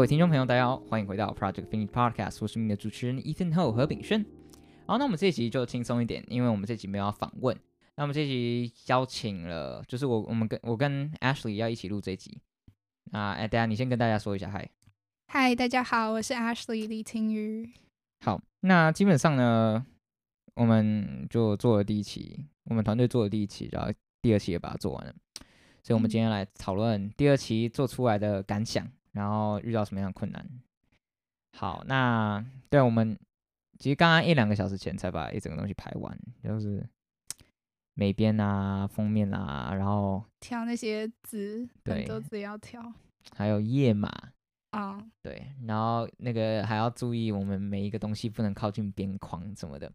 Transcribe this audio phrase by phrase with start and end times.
[0.00, 4.24] 各位听众朋友，大家好，欢迎回到 Project Finish Podcast，我是你的主持人 Ethan Ho 何炳轩。
[4.86, 7.54] 好，那我们这一集就轻松一点，因为我们这集没有要访问。
[7.96, 12.38] 那我们这集邀请了，就是我我们跟我跟 Ashley 要一起录这一集。
[13.12, 14.70] 啊，哎，大家你先跟大家说一下，嗨，
[15.26, 17.70] 嗨，大家好，我是 Ashley 李廷宇。
[18.24, 19.84] 好，那基本上呢，
[20.54, 25.14] 我们就做了第一期，我们团队做了第一期，然后第二期也把它做完了。
[25.82, 30.46] 所以，我们今天来讨论第二期做出来的感想，然后遇到什么样的困难。
[31.56, 33.18] 好，那对我们
[33.78, 36.86] 其实刚刚一两个小时前才把一整个东西排完，就是
[37.94, 42.92] 美编啊、封面啊，然后挑那些字，很多字要挑，
[43.36, 44.10] 还有页码
[44.70, 49.92] 啊，对，然后那个还要注意我们每一个东西不能靠近边框什么的。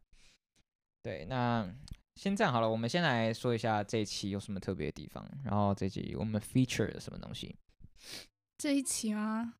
[1.03, 1.73] 对，那。
[2.17, 7.53] 先这样好了，我们先来说一下这一期有什么特别的地方，然后这一期我们 feature 了什么东西？
[8.58, 9.56] 这一期吗？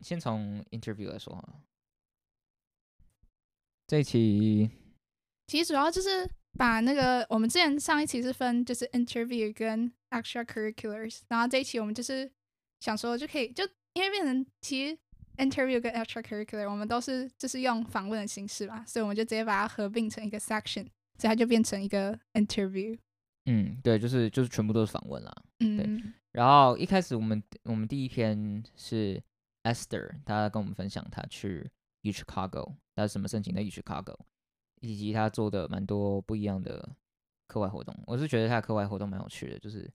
[0.00, 1.60] 先从 interview 来说哈。
[3.86, 4.70] 这一期
[5.46, 12.30] 其实主要就是把那个我们之前上一期是分就是 interview 跟 extracurriculars，然后这一期我们就是
[12.80, 14.98] 想说就可以就因为变成其实
[15.36, 20.86] interview 跟 extracurricular 我们都是就是用访问的形式嘛，所以我们就直接把它合并成一个 section。
[21.18, 22.98] 所以它就变成一个 interview。
[23.44, 25.42] 嗯，对，就是就是全部都是访问啦。
[25.58, 26.12] 嗯，对。
[26.32, 29.22] 然后一开始我们我们第一篇是
[29.64, 31.70] Esther，她跟我们分享她去
[32.02, 34.16] U Chicago，他是什么申请的 U Chicago，
[34.80, 36.96] 以及她做的蛮多不一样的
[37.46, 37.94] 课外活动。
[38.06, 39.90] 我是觉得她的课外活动蛮有趣的，就是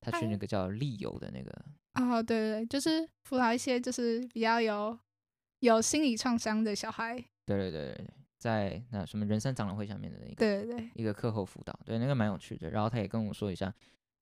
[0.00, 1.50] 她去那个叫利友的那个。
[1.94, 4.98] 哦，对对对，就是辅导一些就是比较有
[5.60, 7.16] 有心理创伤的小孩。
[7.46, 8.06] 对对对对。
[8.40, 12.70] 在那什么人生长老会下面的那个，对对对，一个课后辅导，对那个蛮有趣的。
[12.70, 13.70] 然后他也跟我说一下，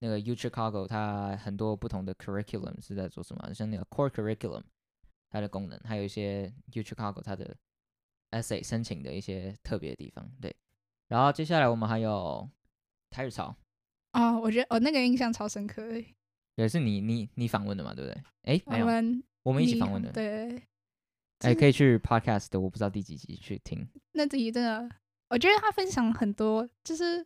[0.00, 4.62] 那个 U Chicago 它很多不同的 curriculum 是在做什么，像那个 core curriculum
[5.30, 7.56] 它的功能，还有一些 U Chicago 它的
[8.30, 10.30] essay 申请的一些特别的地方。
[10.40, 10.54] 对，
[11.08, 12.48] 然后接下来我们还有
[13.10, 13.54] 台日潮。
[14.12, 16.14] 哦，我觉得我、哦、那个印象超深刻诶，
[16.56, 18.22] 也是你你你访问的嘛，对不对？
[18.42, 20.62] 哎，没有，我们，我们一起访问的，对。
[21.40, 23.88] 哎，可以去 podcast 的，我不知道第几集去听。
[24.10, 24.90] 那集真的，
[25.28, 27.24] 我觉得他分享很多，就是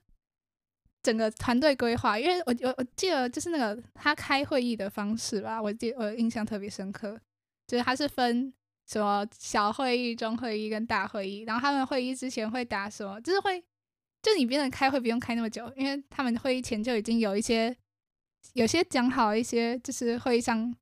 [1.02, 2.18] 整个团队规划。
[2.18, 7.18] 因为我我我记得就是那个他开会议的方式吧，我记我印象特别深刻，
[7.66, 8.52] 就是他是分
[8.86, 13.62] 什么小会议、中会议跟大会议，然后他们会议之前会打什么，就是会
[14.22, 17.76] 就你别人开会不用开那么久，因为他们会议前就已经有一些
[18.54, 20.74] 有些讲好一些，就是会议上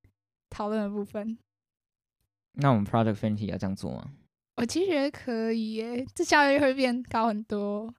[0.48, 1.38] 讨论的部分。
[2.54, 4.10] 那我们 Project Finish 要这样做吗？
[4.56, 7.94] 我其实觉得可以耶，这效率会变高很多。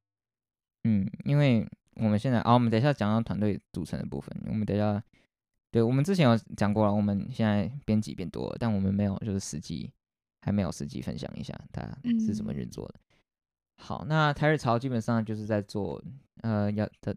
[0.84, 1.66] 嗯，因为
[1.96, 4.36] 我们现在啊，我们等一下讲到团队组成的部分。
[4.48, 5.02] 我们等一下，
[5.72, 9.92] 对，我们之前有讲过了，我们现在编辑变多了，但我们没有就是实际
[10.42, 11.82] 还没有实际分享一下它
[12.26, 12.96] 是怎么运作的。
[12.96, 16.04] 嗯、好，那台日潮基本上就是在做
[16.42, 17.16] 呃要的。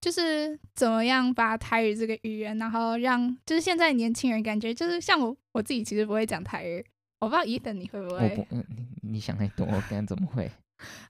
[0.00, 6.86] 就是怎么样把台语这个语言，然后让就是现在年轻人感觉就是像我我自己其实不会讲台语，
[7.18, 8.36] 我不知道 Ethan 你会不会？
[8.38, 8.64] 我不，你
[9.02, 10.48] 你想太多，我刚刚怎么会？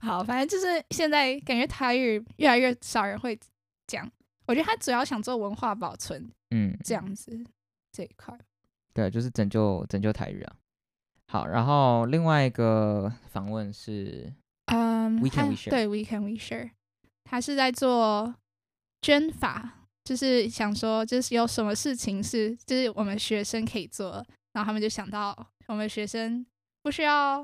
[0.01, 3.39] 好，反正就是现在感觉台语越来越少人会
[3.87, 4.09] 讲，
[4.45, 7.43] 我觉得他主要想做文化保存，嗯，这样子
[7.91, 8.37] 这一块。
[8.93, 10.55] 对，就是拯救拯救台语啊。
[11.27, 14.33] 好，然后另外一个访问是，
[14.65, 16.71] 嗯，We Can We Share，对，We Can We Share，
[17.23, 18.35] 他是在做。
[19.01, 24.11] 捐法就是想说，就是有什么事情是，就是我们学生可以做，
[24.51, 25.33] 然后他们就想到，
[25.67, 26.45] 我们学生
[26.81, 27.41] 不需要，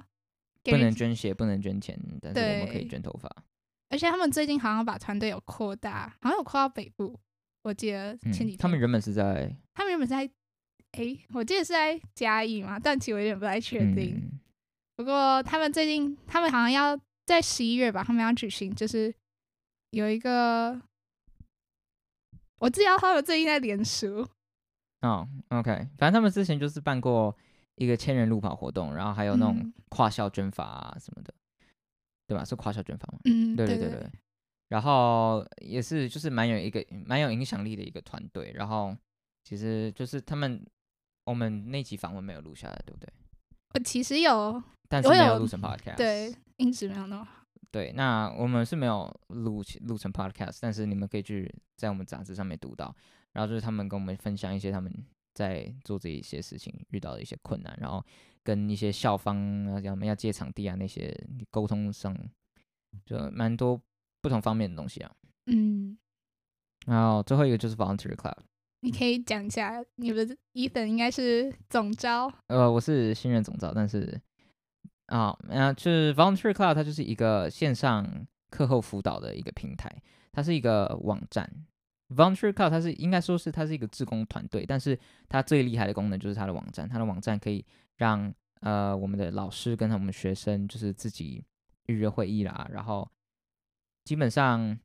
[0.71, 3.29] 不能捐血，不能捐钱，但是我们可以捐头发。
[3.89, 7.19] 而且他们最近好像把团队有扩大，好像有扩到北部，
[7.63, 8.55] 我记得前几天。
[8.55, 10.29] 嗯，他们原本是在，他们原本是在，
[10.91, 14.15] 哎，我记得是在嘉义嘛，但其实我有点不太确定。
[14.15, 14.39] 嗯。
[14.95, 19.13] 不过他们最近，他们好像要在十一月吧，他们要举行，就是
[19.91, 20.81] 有一个。
[22.59, 24.25] 我知道他们最近在联署。
[25.01, 27.35] 哦，OK，反正他们之前就是办过
[27.75, 31.67] 一个千人路跑活动，然后还有那种跨校捐发啊什么的，嗯、
[32.27, 32.43] 对吧？
[32.43, 33.19] 是跨校捐发吗？
[33.25, 33.89] 嗯，对对对对。
[33.89, 34.19] 对对对，
[34.69, 38.51] 然后也是就是蛮有一个蛮有影响力的一个团队。
[38.55, 38.95] 然后
[39.43, 40.65] 其实就是他们，
[41.25, 43.07] 我们那期访问没有录下来，对不对？
[43.73, 45.97] 我其实有，但是没有录成 Podcast。
[45.97, 47.43] 对，音质没有那么好。
[47.71, 52.95] 对，那我们是没有录录成 podcast，但是你们可以去在我们杂志上面读到，
[53.33, 54.89] 然后就是他们跟我们分享一些他们
[55.35, 58.03] 在做这一些事情遇到的一些困难，然后
[58.41, 59.37] 跟一些校方
[59.67, 61.15] 啊，要要借场地啊那些
[61.51, 62.17] 沟通上，
[63.05, 63.79] 就蛮多
[64.21, 65.11] 不同方面的东西啊。
[65.47, 65.97] 嗯，
[66.87, 68.37] 然后最后一个就是 Voluntary Club。
[68.79, 72.31] 你可以讲一下，你们 Ethan 应该是总招。
[72.47, 74.19] 呃，我是新任总招，但是
[75.07, 79.91] 啊，呃，就是 Volunteer Cloud，它就是一个线上课后辅导的一个平台，
[80.31, 81.51] 它是一个网站。
[82.09, 84.97] Volunteer Cloud 它是应该说是它是一个自工团队，但是
[85.27, 87.65] 它最厉害的功能就是它的网站，它的网站可以
[87.95, 88.31] 让
[88.61, 91.43] 呃我们的老师跟我们学生就是自己
[91.87, 93.09] 预约会议啦，然后
[94.03, 94.77] 基本上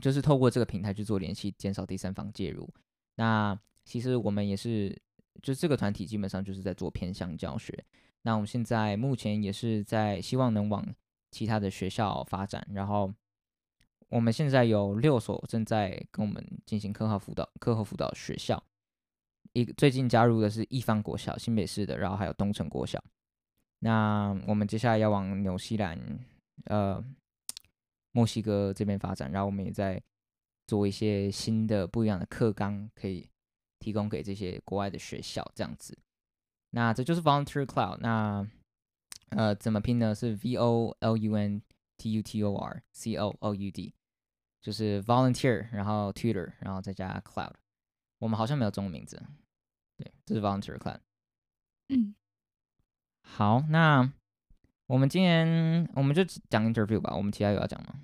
[0.00, 2.68] 就是透过这个平台去做联系，减少第三方介入。
[3.16, 4.96] 那其实我们也是，
[5.42, 7.84] 就这个团体基本上就是在做偏向教学。
[8.22, 10.86] 那我们现在目前也是在希望能往
[11.32, 13.12] 其他的学校发展，然后。
[14.08, 18.62] 我们现在有六所正在跟我们进行课后辅导、课后辅导学校，
[19.52, 23.02] 一最近加入的是一方国小，新北市的，然后还有东城国小。
[23.80, 25.98] 那我们接下来要往纽西兰、
[26.64, 27.04] 呃，
[28.12, 30.02] 墨西哥这边发展，然后我们也在
[30.66, 33.28] 做一些新的不一样的课纲，可以
[33.78, 35.96] 提供给这些国外的学校，这样子。
[36.70, 38.48] 那这就是 Volunteer Cloud，那
[39.28, 40.14] 呃怎么拼呢？
[40.14, 41.62] 是 V O L U N
[41.98, 43.94] T U T O R C O O U D。
[44.68, 47.54] 就是 volunteer，然后 tutor，然后再加 cloud。
[48.18, 49.18] 我们好像没有中文名字，
[49.96, 50.98] 对，这是 volunteer cloud。
[51.88, 52.14] 嗯，
[53.22, 54.12] 好，那
[54.86, 57.16] 我们今天我们就讲 interview 吧。
[57.16, 57.94] 我们其他有要讲吗？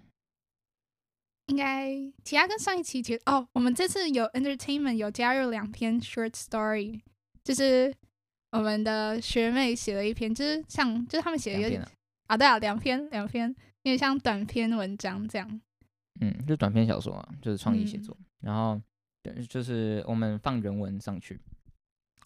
[1.48, 1.86] 应该
[2.22, 6.98] 其他跟上一期其实哦，我们这次有 entertainment 有加入两篇 short story，
[7.42, 7.94] 就是
[8.52, 11.90] 我们的学妹写了一篇，就是像就是他们写的有点啊，
[12.28, 15.60] 啊，对啊，两篇两篇，有点像短篇文章这样。
[16.20, 18.80] 嗯，就短篇小说啊，就是创意写作，嗯、然后
[19.22, 21.40] 对，就是我们放人文上去，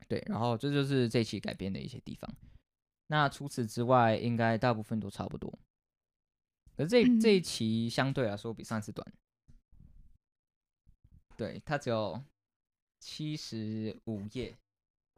[0.07, 2.31] 对，然后这就是这期改编的一些地方。
[3.07, 5.51] 那除此之外，应该大部分都差不多。
[6.77, 9.07] 可是这、嗯、这一期相对来说比上次短，
[11.37, 12.23] 对，它只有
[13.01, 14.57] 七十五页，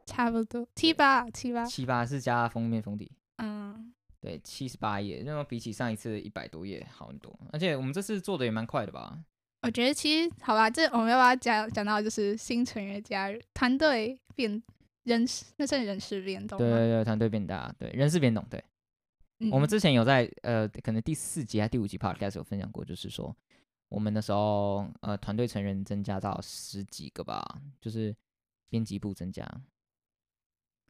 [0.05, 3.93] 差不多七八七八七八是加封面封底，嗯。
[4.21, 9.19] 对，七十八页，那么比起上一次一百多页好很多，而且我们这次做的也蛮快的吧？
[9.63, 14.61] 我觉得其实好吧，这我们要把它讲讲到就是新成员加入，团队变
[15.05, 16.59] 人事，那算人事变动。
[16.59, 18.45] 对对对，团队变大，对人事变动。
[18.47, 18.63] 对，
[19.39, 23.35] 嗯、我们之前有在呃，可能第四集还第五集 podcast 有分享过，就是说
[23.89, 27.43] 我们那时候呃团队成员增加到十几个吧，
[27.79, 28.15] 就是
[28.69, 29.43] 编辑部增加，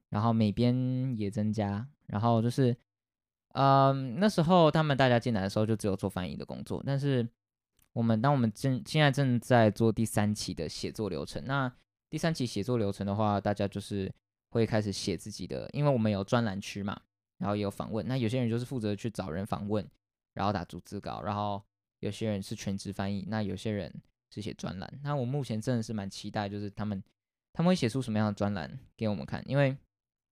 [0.09, 2.75] 然后美编也增加，然后就是。
[3.53, 7.27] 嗯，那时候他们大家进来的时候就只有做翻译的工作，但是
[7.93, 11.69] 我们当我们正现在正在做第三期的写作流程，那
[12.09, 14.09] 第三期写作流程的话，大家就是
[14.49, 16.97] 会开始写自己的，因为我们有专栏区嘛，
[17.39, 19.85] 然后也有访问，那有些人就是负责去找人访问，
[20.33, 21.61] 然后打逐字稿，然后
[21.99, 23.93] 有些人是全职翻译，那有些人
[24.33, 27.03] 是写专栏，那我目前真的是蛮期待，就是他们
[27.51, 29.75] 他们会写出什么样的专栏给我们看，因为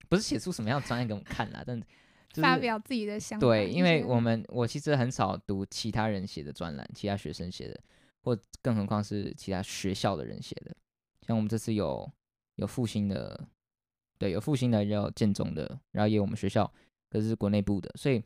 [0.07, 1.81] 不是写出什么样的专栏给我们看啦，但。
[2.29, 3.47] 就是、发表自己的想法。
[3.47, 7.79] 对，因为我们我其实很少读其他人写的专栏，其他学生写的，
[8.21, 10.75] 或更何况是其他学校的人写的。
[11.25, 12.09] 像我们这次有
[12.55, 13.47] 有复兴的，
[14.17, 16.71] 对，有复兴的，也有建中的，然后也有我们学校，
[17.09, 18.23] 可是是国内部的，所以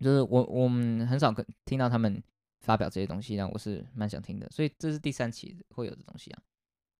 [0.00, 2.22] 就是我我们很少跟听到他们
[2.60, 4.48] 发表这些东西，但我是蛮想听的。
[4.50, 6.42] 所以这是第三期会有的东西啊。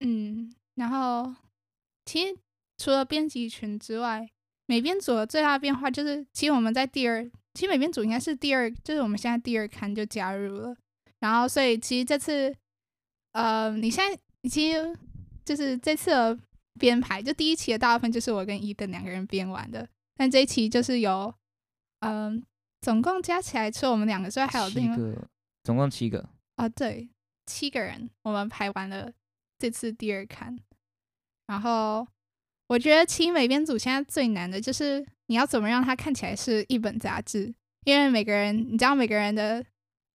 [0.01, 1.35] 嗯，然后
[2.05, 2.39] 其实
[2.77, 4.31] 除了编辑群之外。
[4.69, 10.77] 美编组的最大的变化就是，其实我们在第二，其实美编组应该是第二，就是我们现在第二刊就加入了，
[11.21, 12.55] 然后所以其实这次，
[13.33, 14.95] 呃，你现在你其实
[15.43, 16.39] 就是这次的
[16.79, 21.35] 编排，就第一期的大部分就是我跟伊登两个人编完的，但这一期就是由，
[22.01, 22.43] 嗯、呃，
[22.83, 25.29] 总共加起来除了我们两个之外，还有另外七个，
[25.65, 26.29] 总共七个。
[26.57, 27.09] 啊，对，
[27.47, 29.11] 七个人我们排完了
[29.59, 30.59] 这次第二刊，
[31.47, 32.07] 然后。
[32.69, 37.53] 我觉得其实美编组现在最难的就是你要怎么让它看起来是一本杂志，
[37.85, 39.65] 因为每个人你知道每个人的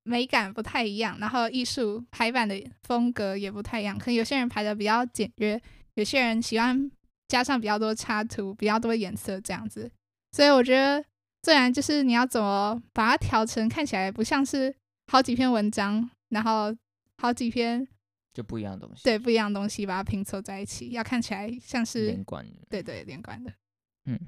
[0.03, 5.59] 美感不太一样，然后艺术排版的风格也不太一样，可能有些人排的比较简约，
[5.95, 6.91] 有些人喜欢
[7.27, 9.89] 加上比较多插图、比较多颜色这样子，
[10.31, 11.03] 所以我觉得
[11.41, 14.73] 最难就是你要怎么把它调成看起来不像是
[15.11, 16.75] 好几篇文章，然后
[17.17, 17.87] 好几篇。
[18.33, 23.53] 就不一样的东西，对，不一样的东西把它拼凑在一起，要看起来像是连贯的，对对，连贯的，
[24.05, 24.19] 嗯，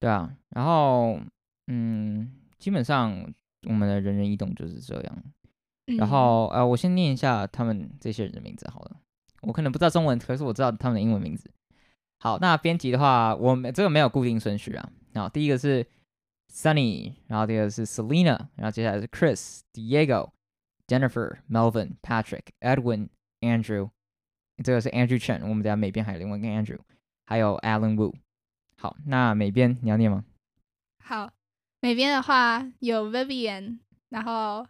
[0.00, 1.20] 对啊，然后
[1.66, 3.30] 嗯，基本上
[3.66, 5.22] 我们的人人移动就是这样，
[5.88, 8.96] 嗯、然后呃，我先念一下他们这些人的名字好了，
[9.42, 11.50] 我可能不知道中文，可是我知道他们的英文名字。
[12.20, 15.86] 好，那编辑的话，我们这个没有固定顺序啊，好，第一个是
[16.50, 20.30] Sunny，然后第二个是 Selina，然后接下来是 Chris、Diego、
[20.86, 23.10] Jennifer、Melvin、Patrick、Edwin。
[23.40, 23.90] Andrew、
[24.62, 26.78] 这个是 Andrew Chen，我们等下美编还有另外一个 Andrew，
[27.26, 28.14] 还有 Alan Wu。
[28.76, 30.24] 好，那美编你要念吗？
[31.02, 31.32] 好，
[31.80, 33.78] 美编的话有 Vivian，
[34.08, 34.66] 然后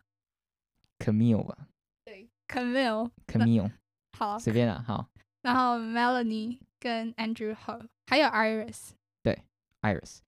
[0.99, 1.69] Camille 吧？
[2.05, 3.71] 对，Camille，Camille。
[4.17, 4.83] 好，随便了。
[4.83, 5.09] 好，
[5.43, 8.91] 然后 Melanie 跟 Andrew Ho，还有 Iris。
[9.23, 9.43] 对
[9.83, 10.19] ，Iris。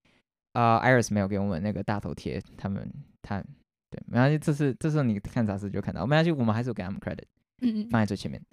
[0.53, 3.41] 啊、uh,，Iris 没有给我们那个大头贴，他们他
[3.89, 7.23] 对，没关系，这次这次你看杂志就看到，没关系，我们还是有给他们 credit，
[7.61, 8.43] 嗯嗯，放在最前面。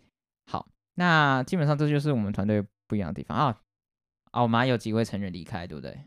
[0.46, 3.60] 好，那基本上这就是我们团队不一样的地方啊。
[4.30, 5.98] 啊，我们还有几位成员离开，对不对？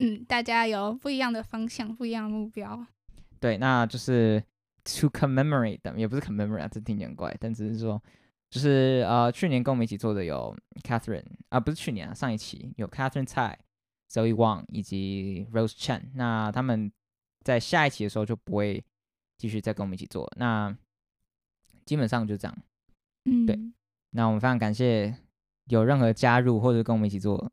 [0.00, 2.86] 嗯，大家有不一样的方向，不一样的目标。
[3.38, 4.42] 对，那就是
[4.84, 8.02] to commemorate them，也不是 commemorate，这听起来很怪，但只是说，
[8.50, 13.58] 就是呃，去年跟我们一起做的有 Catherine 啊，不是去年啊，上一期有 Catherine 蔡、
[14.10, 16.90] Zoe Wang 以及 Rose Chen，那他们
[17.44, 18.84] 在下一期的时候就不会
[19.38, 20.76] 继续再跟我们一起做，那
[21.90, 22.56] 基本上就这样。
[23.24, 23.58] 嗯，对，
[24.10, 25.12] 那我们非常感谢
[25.64, 27.50] 有任何加入或者跟我们一起做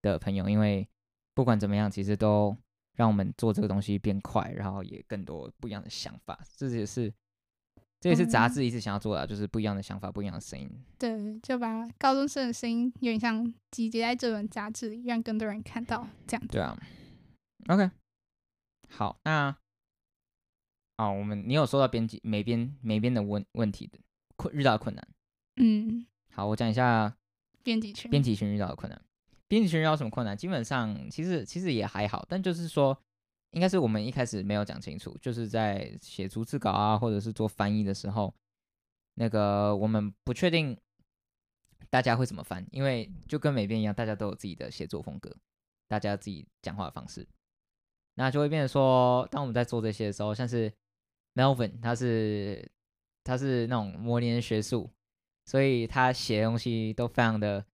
[0.00, 0.88] 的朋友，因为
[1.34, 2.56] 不管怎么样，其实都
[2.94, 6.38] 让我们做这个东西变快，然后也更多不一样的想法。
[6.56, 7.12] 这也是
[7.98, 10.70] 这也是杂志一直想要做的，嗯，就是不一样的想法，不一样的声音。
[10.96, 16.06] 对，就把高中生的声音有点像集结在这本杂志里，让更多人看到。
[16.28, 16.78] 这样对啊。
[17.66, 17.90] OK，
[18.88, 19.52] 好，那
[21.00, 23.98] 好，我们你有收到编辑美编美编的问问题的
[24.36, 25.08] 困遇到的困难？
[25.56, 27.16] 嗯，好，我讲一下
[27.62, 29.00] 编辑群编辑群遇到的困难。
[29.48, 30.36] 编辑群遇到什么困难？
[30.36, 32.94] 基本上其实其实也还好，但就是说，
[33.52, 38.34] 应该是我们一开始没有讲清楚，就是在写逐字稿啊，或者是做翻译的时候，
[39.14, 40.76] 那个我们不确定
[41.88, 45.34] 大家会怎么翻，因为就跟美编一样，大家都有自己的写作风格，
[45.88, 47.26] 大家自己讲话的方式，
[48.16, 50.70] 那就会变成说，当我们在做这些的时候，像是
[51.34, 52.70] Melvin，他是
[53.24, 54.90] 他是那种模拟学术，
[55.44, 57.64] 所以他写的东西都非常的。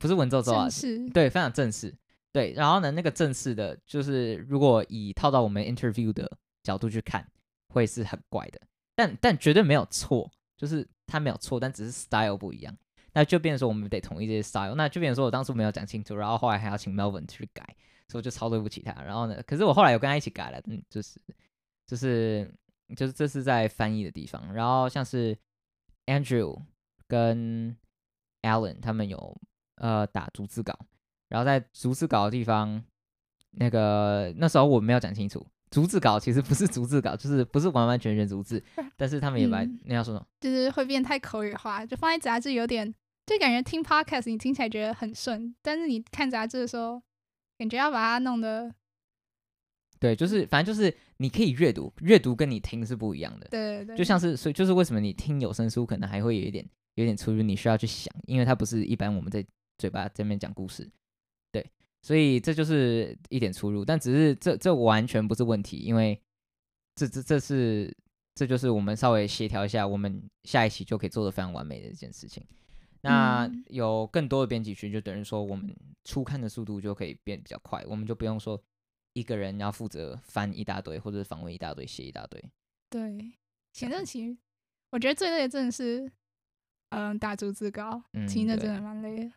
[0.00, 0.66] 不是文绉绉啊，
[1.12, 1.94] 对，非常正式，
[2.32, 2.54] 对。
[2.54, 7.30] 然后呢，那个正式的，就是如果以套到我们 interview 的角度去看，
[7.68, 8.58] 会是很怪的。
[8.94, 12.74] 但但绝对没有错，就是他没有错，但只是 style 不一样。
[13.12, 14.74] 那就变成说我们得统一这些 style。
[14.74, 17.62] 那就变成说我当初没有讲清楚，然后后来还要请 Melvin 去改，
[18.08, 18.92] 所以我就超对不起他。
[19.02, 21.20] 然后呢，可是我后来有跟他一起改了，嗯，就是
[21.86, 22.50] 就是
[22.96, 24.52] 就是这是在翻译的地方。
[24.54, 25.36] 然后像是
[26.06, 26.60] Andrew
[27.06, 27.76] 跟
[28.42, 29.36] Alan 他们有。
[29.76, 30.78] 呃，打逐字稿，
[31.28, 32.84] 然后在逐字稿的地方，
[33.52, 38.62] 那个那时候我没有讲清楚，逐字稿其实不是逐字稿，就是不是完完全全逐字，
[38.96, 42.94] 但是他们也把、嗯、那要说什么，就是会变太口语化，就放在杂志有点，
[43.26, 47.02] 就感觉听 podcast 你听起来觉得很顺，但是你看杂志的时候，
[47.58, 48.72] 感觉要把它弄得，
[49.98, 59.46] 对，就是反正就是你可以阅读，阅读跟你听是不一样的，对对对，就像是所以就是为什么你听有声书可能还会有一点有点出入，你需要去想，因为它不是一般我们在。
[59.78, 60.88] 嘴巴这边讲故事，
[61.50, 61.66] 对，
[62.02, 66.16] 所以这就是一点出入，但只是这这完全不是问题，因为
[66.94, 67.92] 这这这是
[68.32, 72.46] 这就是我们稍微协调一下，我们下一期就可以做的非常完美的一件事情。
[73.00, 75.74] 那有更多的编辑群，就等于说我们
[76.04, 78.62] 初刊的速度就可以变比较快，我们就不用说
[79.12, 82.42] 一个人要负责翻一大堆，或者是访问一大堆，写一大堆。
[82.88, 83.32] 对，
[83.72, 84.38] 写这期
[84.90, 86.10] 我觉得最累的真的是，
[86.90, 89.32] 嗯，打逐字稿，听着真的蛮累的。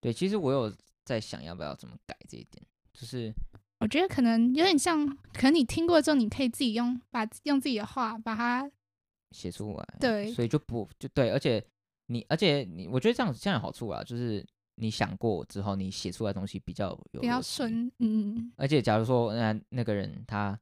[0.00, 3.32] 对，其实我有在想要不要怎么改这一点，就是
[3.80, 8.70] 我觉得可能有点像，可能你听过之后，你可以自己用把用自己的话把它
[9.30, 11.64] 写出来，对，所以就不就对，而且
[12.06, 14.46] 你而且你，我觉得这样这样有好处啊，就是
[14.78, 20.58] 你想过之后，你写出来的东西比较有比较顺，嗯，而且假如说那那个人他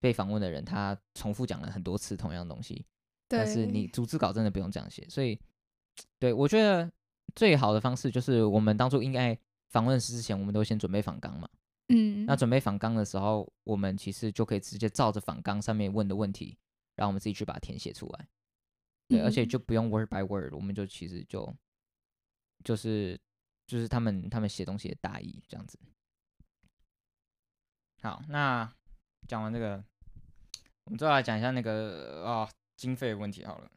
[0.00, 2.84] 被访问的人他重复讲了很多次同样的东西，
[3.28, 5.38] 但是你逐字稿真的不用这样写，所以
[6.18, 6.90] 对我觉得。
[7.34, 9.36] 最好的方式就是我们当初应该
[9.68, 11.46] 访问之前，我们都先准备访纲嘛。
[11.88, 16.56] 嗯，那准备访纲的时候，我们其实就可以直接照着访纲上面问的问题，
[16.94, 18.28] 然后我们自己去把它填写出来。
[19.08, 21.52] 对，而且就不用 word by word，我们就其实就
[22.66, 23.16] 就是
[23.64, 25.78] 就是他们他们写东西的大意这样子。
[28.02, 28.68] 好，那
[29.28, 29.84] 讲完这个，
[30.86, 33.70] 我们最后来讲一下那个啊、哦、经费问题好了。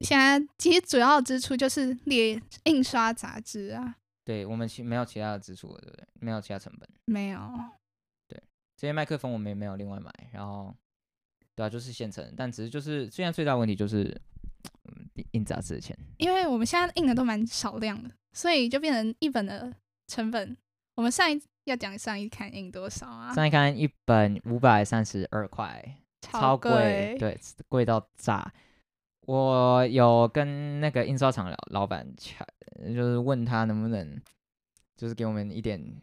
[0.00, 3.96] 现在其实主要的支出就是列印刷杂志啊。
[4.24, 6.06] 对，我们其没有其他的支出了，对不对？
[6.20, 6.86] 没有其他成本。
[7.06, 7.40] 没有。
[8.28, 8.38] 对，
[8.76, 10.76] 这些麦克风我们也没有另外买，然后，
[11.54, 12.34] 对啊，就是现成。
[12.36, 14.35] 但只是就是现在最大问题就是，嗯，
[15.32, 15.96] 印杂志的钱。
[16.18, 19.72] 因为我们现在印的都蛮少量的，所以就变成一本的
[20.06, 20.56] 成本。
[20.94, 23.34] 我们上一要讲上一刊印多少啊？
[23.34, 28.52] 上一刊一本五百三十二块，超贵，对，贵到炸。
[29.22, 32.46] 我有跟那个印刷厂老老板洽，
[32.94, 34.22] 就是问他能不能，
[34.96, 36.00] 就是给我们一点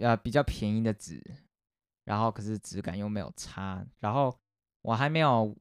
[0.00, 1.22] 呃比较便宜的纸，
[2.04, 4.34] 然后可是质感又没有差，然后
[4.80, 5.54] 我还没有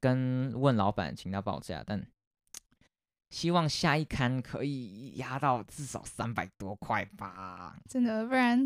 [0.00, 2.06] 跟问老板请他报价，但
[3.30, 7.76] 希望下一刊可以压到至少三百多块吧。
[7.88, 8.58] 真的，不然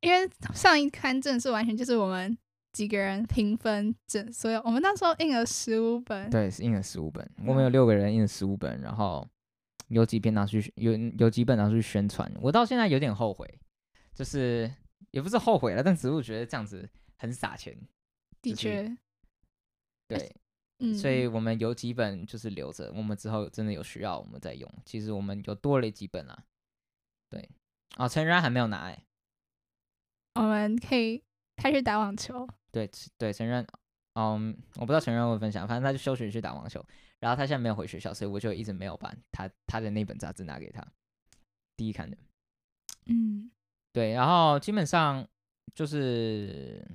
[0.00, 2.36] 因为上一刊真的是完全就是我们。
[2.70, 7.28] 几个人平分整，所以我们那时候印了十五本，对，是印了十五本。
[7.44, 9.26] 我们有六个人印了十五本，然后
[9.88, 12.30] 有几篇拿去有有几本拿去宣传。
[12.40, 13.52] 我到现在有点后悔，
[14.14, 14.70] 就是
[15.10, 17.76] 也不是后悔了，但只是我觉得这样子很撒钱。
[18.42, 18.96] 的确，
[20.08, 20.34] 对，
[20.80, 24.68] 嗯，所以我们有几本就是留着，我们之后真的有需要我们再用。
[24.84, 26.44] 其实我们有多了几本啊，
[27.28, 27.48] 对，
[27.96, 29.04] 啊，陈然还没有拿哎，
[30.34, 31.22] 我们可以
[31.56, 32.48] 开始打网球。
[32.70, 33.66] 对对，陈然，
[34.14, 36.84] 嗯，我不知道陈然会分享，反正他就休学去打网球，
[37.18, 40.86] 然后他现在没有回学校，所以我就一直没有把他他的那本杂志拿给他，
[41.76, 42.16] 第一看的，
[43.06, 43.50] 嗯，
[43.92, 45.26] 对，然后基本上
[45.74, 46.86] 就是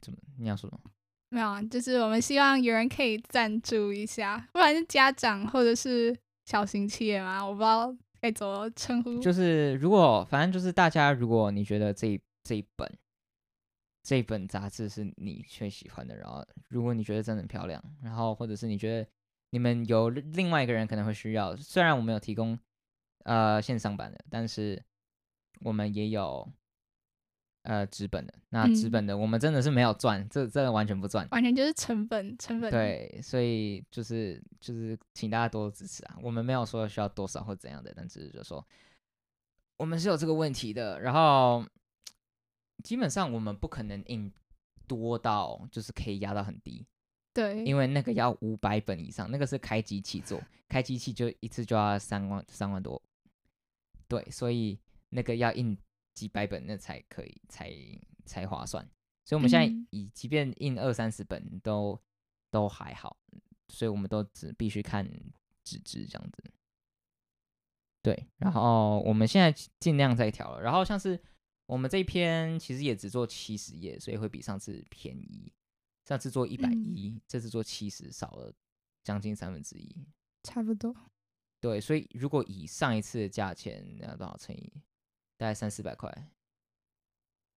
[0.00, 0.90] 怎么你要说什么？
[1.30, 9.18] 没有啊，就是我们希望有人可以赞助一下，不管是家长或者是小型企业嘛，我不知道该怎么称呼。
[9.20, 12.98] 就是如果反正就是大家，如果你觉得这这一本。
[14.02, 19.06] 这一本杂志是你最喜欢的，然后如果你觉得真的很漂亮，然后或者是你觉得
[19.50, 22.58] 你们有另外一个人可能会需要，虽然我们有提供
[23.24, 24.82] 呃线上版的，但是
[25.60, 26.50] 我们也有
[27.62, 28.34] 呃纸本的。
[28.50, 32.70] 那纸本的我们真的是没有赚，嗯、这这个完全不赚，完全就是成本成本。
[32.70, 36.18] 对，所以就是就是请大家多多支持啊！
[36.22, 38.66] 我们没有说需要多少或怎样的，但只是就说
[39.76, 41.64] 我们是有这个问题的，然后。
[42.82, 44.32] 基本上我们不可能印
[44.88, 46.86] 多到就是可以压到很低，
[47.34, 53.02] 对，因为那个要五百本以上，那个是开机器做，开机器就一次就要三万三万多，
[54.08, 54.78] 对，所以
[55.10, 55.76] 那个要印
[56.14, 57.72] 几百本那才可以才
[58.24, 58.84] 才划算，
[59.24, 62.00] 所以我们现在以即便印二三十本都
[62.50, 63.16] 都还好，
[63.68, 65.08] 所以我们都只必须看
[65.64, 66.50] 纸质这样子，
[68.02, 71.20] 对，然后我们现在尽量在调了，然后像是。
[71.66, 75.52] 我们这一篇其实也只做七十页，所以会比上次便宜。
[76.04, 78.52] 上次做一百一，这次做七十，少了
[79.04, 80.04] 将近三分之一，
[80.42, 80.92] 差不多。
[81.60, 84.72] 对，所以如果以上一次的价钱，那多少乘以
[85.40, 86.12] 大概三四百块，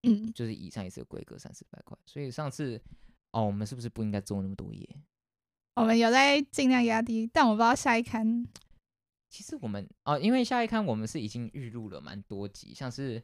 [0.04, 1.94] 嗯，就是以上一次的规格三四百块。
[2.06, 2.80] 所以上次
[3.32, 4.88] 哦，我们是不是不应该做那么多页？
[5.74, 8.48] 我们有在尽量压低，但我不知道下一刊。
[9.28, 13.22] 其实我们哦，因为下一刊我们是已经预录了蛮多集，像是。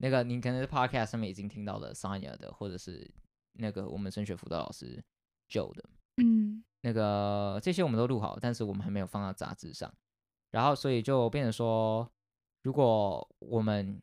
[0.00, 3.10] 那个，你可能是 Podcast 上面已经听到了 Sonya 的，或者是
[3.54, 5.02] 那个我们升学辅导老师
[5.48, 5.84] Joe 的，
[6.18, 9.92] 嗯，那个这些我们都录好，但是我们还没有放到杂志上，
[10.52, 12.08] 然后所以就变成说，
[12.62, 14.00] 如果我们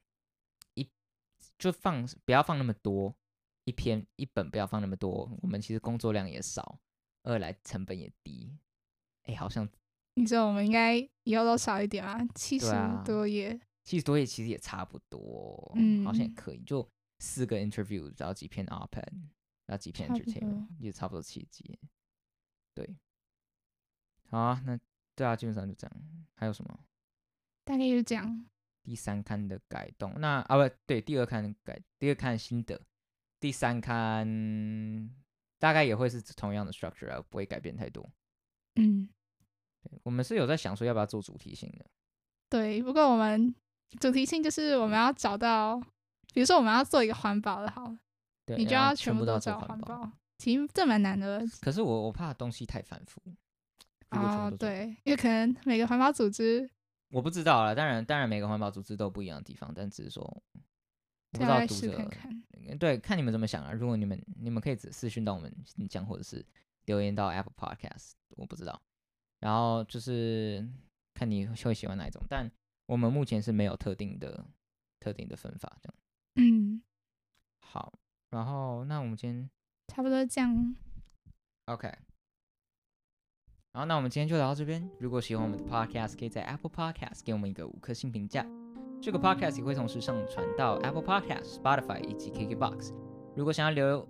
[0.74, 0.90] 一
[1.58, 3.16] 就放不要放那么多，
[3.66, 6.80] 一篇一本不要放那么多，我们其实工作量也少，
[7.24, 8.58] 二来成本也低，
[9.24, 9.68] 哎，好像
[10.16, 12.72] 你知道我们应该以后都少一点啊，七十
[13.06, 13.60] 多页。
[13.84, 16.90] 七十多页其实也差不多，嗯，好像也可以，就
[17.20, 19.14] 四个 interview，然后几篇 op-ed，
[19.68, 21.78] 然后几篇 entertainment，也差不多七集。
[22.74, 22.98] 对，
[24.30, 24.80] 好啊，那
[25.14, 25.96] 对啊，基本上就这样。
[26.34, 26.80] 还有什么？
[27.66, 28.46] 大概就是这样。
[28.84, 32.80] 第三刊的改动，那啊不对，第二刊改，第二刊心得，
[33.40, 35.10] 第三刊
[35.60, 38.10] 大概也会是同样的 structure 啊，不会改变太多。
[38.76, 39.10] 嗯，
[40.04, 41.86] 我们是有在想说要不要做主题性的。
[42.50, 43.54] 对，不过我们。
[44.00, 45.80] 主题性就是我们要找到，
[46.34, 47.96] 比如说我们要做一个环保的，好，
[48.46, 51.42] 对，你就要全部都找环保，其实这蛮难的。
[51.62, 53.22] 可是我我怕东西太繁复。
[54.10, 56.70] 哦，对，因为可能每个环保组织，
[57.16, 60.42] 我不知道啦，当然当然每个环保组织都不一样的地方，但只是说，我
[61.32, 62.10] 不知道读者
[62.78, 63.72] 对，看你们怎么想啊。
[63.72, 65.50] 如果你们你们可以私讯到我们
[65.90, 66.46] 讲，或者是
[66.84, 68.82] 留言到 Apple Podcast，我不知道。
[69.40, 70.68] 然后就是
[71.14, 72.52] 看你会喜欢哪一种，但。
[72.88, 74.46] 我们目前是没有特定的、
[75.00, 75.96] 特定的分法，这样。
[76.36, 76.80] 嗯，
[77.58, 77.98] 好，
[78.30, 79.50] 然后那我们今天
[79.88, 80.76] 差不多这样。
[81.66, 81.92] OK，
[83.76, 84.90] 好，那我们今天就聊到这边。
[85.00, 88.46] 如果喜欢我们的 Podcast，可以在 Apple Podcast 给我们一个五颗星评价。
[89.02, 92.94] 这个 Podcast 也会同时上传到 Apple Podcast、Spotify 以及 KKBox。
[93.36, 94.08] 如果想要留，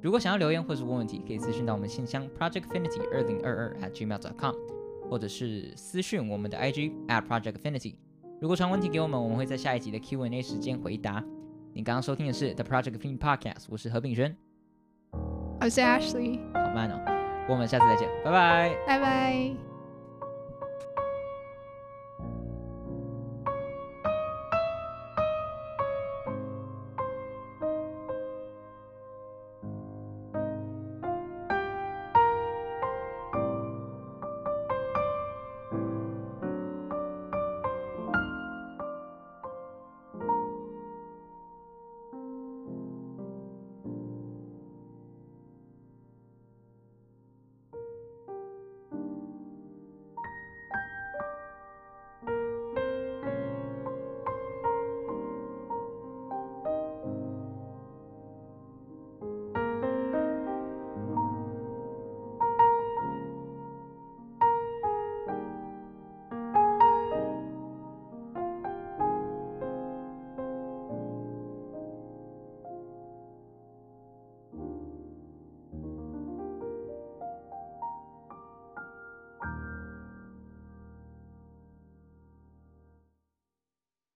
[0.00, 4.54] 如果想要留言或是问问题，可以私讯到我们信箱 projectfinity 二零二二 at gmail.com，
[5.10, 7.96] 或者是私讯我们的 IG at projectfinity。
[8.40, 11.24] 如果传问题给我们，我们会在下一集的 Q&A 时间回答。
[11.72, 14.36] 你刚刚收听的是 The Project Finity Podcast，我是何炳轩，
[15.60, 16.38] 我是 Ashley。
[16.54, 17.17] 好慢哦。
[17.48, 19.67] 我们下次再见，拜拜，拜拜。